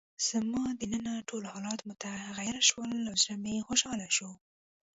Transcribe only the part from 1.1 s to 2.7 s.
ټول حالات متغیر